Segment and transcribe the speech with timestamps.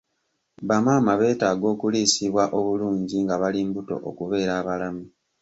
[0.67, 5.03] Bamaama beetaaga okuliisibwa obulungi nga bali mbuto okubeera abalamu.